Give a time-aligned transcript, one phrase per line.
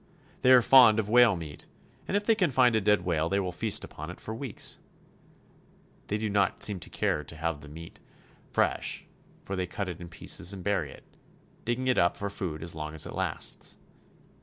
[0.41, 1.67] They are fond of whale meat,
[2.07, 4.79] and if they can find a dead whale they will feast upon it for weeks.
[6.07, 7.99] They do not seem to care to have the meat
[8.55, 8.55] 156 CHILE.
[8.55, 9.07] fresh,
[9.43, 11.03] for they cut it in pieces and bury it,
[11.65, 13.77] digging it up for food as long as it lasts.